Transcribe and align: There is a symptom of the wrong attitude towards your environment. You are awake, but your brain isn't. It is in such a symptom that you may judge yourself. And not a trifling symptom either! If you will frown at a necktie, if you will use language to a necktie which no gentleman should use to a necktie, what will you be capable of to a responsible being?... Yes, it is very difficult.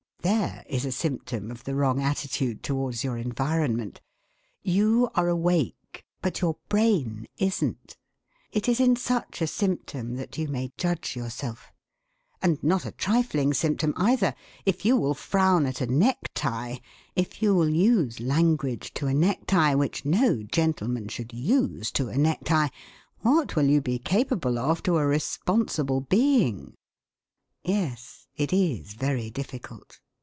There 0.23 0.63
is 0.69 0.85
a 0.85 0.91
symptom 0.91 1.49
of 1.49 1.63
the 1.63 1.73
wrong 1.73 1.99
attitude 1.99 2.61
towards 2.61 3.03
your 3.03 3.17
environment. 3.17 4.01
You 4.61 5.09
are 5.15 5.27
awake, 5.27 6.05
but 6.21 6.41
your 6.41 6.57
brain 6.69 7.27
isn't. 7.39 7.97
It 8.51 8.69
is 8.69 8.79
in 8.79 8.95
such 8.97 9.41
a 9.41 9.47
symptom 9.47 10.17
that 10.17 10.37
you 10.37 10.47
may 10.47 10.73
judge 10.77 11.15
yourself. 11.15 11.73
And 12.39 12.61
not 12.63 12.85
a 12.85 12.91
trifling 12.91 13.51
symptom 13.55 13.95
either! 13.97 14.35
If 14.63 14.85
you 14.85 14.95
will 14.95 15.15
frown 15.15 15.65
at 15.65 15.81
a 15.81 15.87
necktie, 15.87 16.75
if 17.15 17.41
you 17.41 17.55
will 17.55 17.69
use 17.73 18.19
language 18.19 18.93
to 18.93 19.07
a 19.07 19.15
necktie 19.15 19.73
which 19.73 20.05
no 20.05 20.43
gentleman 20.43 21.07
should 21.07 21.33
use 21.33 21.89
to 21.93 22.09
a 22.09 22.17
necktie, 22.19 22.67
what 23.21 23.55
will 23.55 23.65
you 23.67 23.81
be 23.81 23.97
capable 23.97 24.59
of 24.59 24.83
to 24.83 24.97
a 24.97 25.05
responsible 25.07 25.99
being?... 26.01 26.75
Yes, 27.63 28.27
it 28.35 28.53
is 28.53 28.93
very 28.93 29.31
difficult. 29.31 29.99